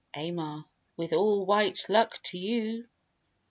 [0.15, 0.65] AMAR.
[0.97, 2.87] With all white luck to you.